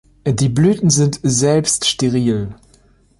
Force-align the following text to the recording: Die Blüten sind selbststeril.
Die 0.25 0.49
Blüten 0.49 0.89
sind 0.89 1.19
selbststeril. 1.21 2.55